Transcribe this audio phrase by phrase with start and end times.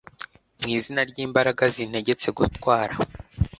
[0.61, 2.95] Mwizina ryimbaraga zintegetse gutwara